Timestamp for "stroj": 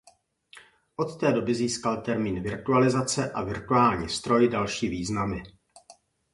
4.09-4.49